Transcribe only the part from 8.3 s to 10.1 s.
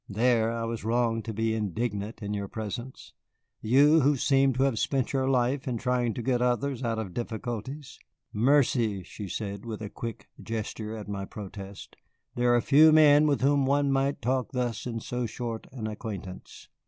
Mercy," she said, with a